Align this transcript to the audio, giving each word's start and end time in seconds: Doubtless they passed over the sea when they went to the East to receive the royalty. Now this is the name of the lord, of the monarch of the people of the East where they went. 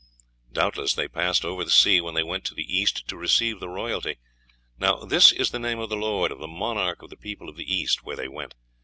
Doubtless 0.51 0.95
they 0.95 1.07
passed 1.07 1.45
over 1.45 1.63
the 1.63 1.69
sea 1.69 2.01
when 2.01 2.15
they 2.15 2.23
went 2.23 2.43
to 2.45 2.55
the 2.55 2.63
East 2.63 3.07
to 3.07 3.15
receive 3.15 3.59
the 3.59 3.69
royalty. 3.69 4.17
Now 4.79 4.95
this 5.01 5.31
is 5.31 5.51
the 5.51 5.59
name 5.59 5.77
of 5.77 5.89
the 5.89 5.95
lord, 5.95 6.31
of 6.31 6.39
the 6.39 6.47
monarch 6.47 7.03
of 7.03 7.11
the 7.11 7.15
people 7.15 7.47
of 7.47 7.55
the 7.55 7.71
East 7.71 8.01
where 8.03 8.15
they 8.15 8.27
went. 8.27 8.55